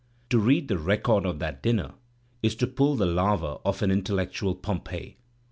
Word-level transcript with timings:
To 0.31 0.39
read 0.39 0.67
the 0.67 0.79
record 0.79 1.27
of 1.27 1.37
that 1.37 1.61
dinner 1.61 1.93
is 2.41 2.55
to 2.55 2.65
pull 2.65 2.95
the 2.95 3.05
lava 3.05 3.59
off 3.63 3.83
an 3.83 3.91
intel 3.91 4.15
lectual 4.15 4.59
Pompeii. 4.59 5.17